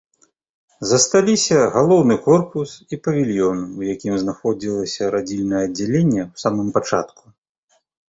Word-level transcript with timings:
Засталіся 0.91 1.57
галоўны 1.75 2.15
корпус 2.25 2.73
і 2.97 2.99
павільён, 3.09 3.63
у 3.83 3.87
якім 3.93 4.13
знаходзілася 4.25 5.03
радзільнае 5.19 5.63
аддзяленне 5.71 6.21
ў 6.29 6.33
самым 6.49 6.67
пачатку. 6.81 7.23